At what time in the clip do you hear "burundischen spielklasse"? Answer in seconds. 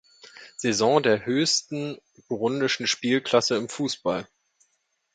2.27-3.55